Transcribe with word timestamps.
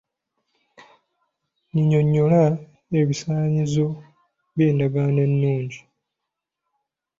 Nnyinyonnyola 1.67 2.43
ebisaanyizo 2.99 3.87
by'endagaano 4.55 5.19
ennungi. 5.27 5.79